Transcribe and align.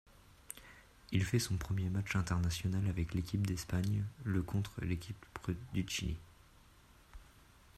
Il 1.11 1.23
fait 1.23 1.37
son 1.37 1.57
premier 1.57 1.87
match 1.91 2.15
international 2.15 2.87
avec 2.87 3.13
l'équipe 3.13 3.45
d'Espagne 3.45 4.03
le 4.23 4.41
contre 4.41 4.83
l'Équipe 4.83 5.23
du 5.75 5.85
Chili. 5.87 6.17